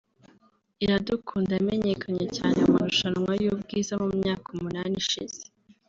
[0.83, 5.41] Iradukunda wamenyekanye cyane mu marushanwa y’ubwiza mu myaka umunani ishize